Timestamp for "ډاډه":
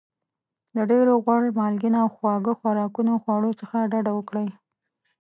3.91-4.11